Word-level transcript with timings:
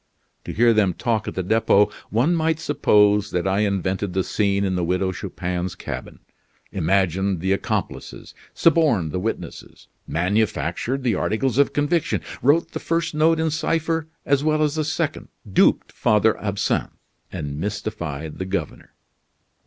To 0.45 0.51
hear 0.51 0.73
them 0.73 0.95
talk 0.95 1.27
at 1.27 1.35
the 1.35 1.43
Depot, 1.43 1.91
one 2.09 2.33
might 2.35 2.59
suppose 2.59 3.29
that 3.29 3.47
I 3.47 3.59
invented 3.59 4.13
the 4.13 4.23
scene 4.23 4.63
in 4.65 4.73
the 4.75 4.83
Widow 4.83 5.11
Chupin's 5.11 5.75
cabin; 5.75 6.21
imagined 6.71 7.39
the 7.39 7.51
accomplices; 7.51 8.33
suborned 8.55 9.11
the 9.11 9.19
witnesses; 9.19 9.89
manufactured 10.07 11.03
the 11.03 11.13
articles 11.13 11.59
of 11.59 11.71
conviction; 11.73 12.19
wrote 12.41 12.71
the 12.71 12.79
first 12.79 13.13
note 13.13 13.39
in 13.39 13.51
cipher 13.51 14.07
as 14.25 14.43
well 14.43 14.63
as 14.63 14.73
the 14.73 14.83
second; 14.83 15.27
duped 15.47 15.91
Father 15.91 16.35
Absinthe, 16.43 16.97
and 17.31 17.59
mystified 17.59 18.39
the 18.39 18.45
governor." 18.45 18.95